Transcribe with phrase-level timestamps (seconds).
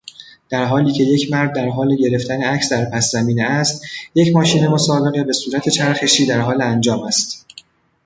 [0.49, 3.85] در حالی که یک مرد در حال گرفتن عکس در پس زمینه است،
[4.15, 7.45] یک ماشین مسابقه به صورت چرخشی در حال انجام است.